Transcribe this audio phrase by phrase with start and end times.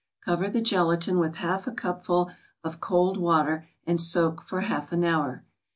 [0.25, 2.31] Cover the gelatin with a half cupful
[2.63, 5.45] of cold water and soak for a half hour.